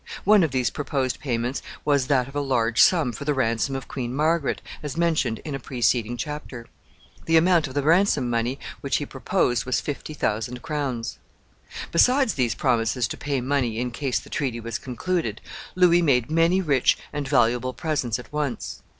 One 0.23 0.41
of 0.41 0.49
these 0.49 0.71
proposed 0.71 1.19
payments 1.19 1.61
was 1.85 2.07
that 2.07 2.27
of 2.27 2.35
a 2.35 2.41
large 2.41 2.81
sum 2.81 3.11
for 3.13 3.23
the 3.23 3.35
ransom 3.35 3.75
of 3.75 3.87
Queen 3.87 4.15
Margaret, 4.15 4.59
as 4.81 4.97
mentioned 4.97 5.37
in 5.45 5.53
a 5.53 5.59
preceding 5.59 6.17
chapter. 6.17 6.65
The 7.27 7.37
amount 7.37 7.67
of 7.67 7.75
the 7.75 7.83
ransom 7.83 8.27
money 8.27 8.57
which 8.79 8.97
he 8.97 9.05
proposed 9.05 9.63
was 9.65 9.79
fifty 9.79 10.15
thousand 10.15 10.63
crowns. 10.63 11.19
Besides 11.91 12.33
these 12.33 12.55
promises 12.55 13.07
to 13.09 13.15
pay 13.15 13.41
money 13.41 13.77
in 13.77 13.91
case 13.91 14.17
the 14.19 14.31
treaty 14.31 14.59
was 14.59 14.79
concluded, 14.79 15.39
Louis 15.75 16.01
made 16.01 16.31
many 16.31 16.61
rich 16.61 16.97
and 17.13 17.27
valuable 17.27 17.71
presents 17.75 18.17
at 18.17 18.33
once. 18.33 18.81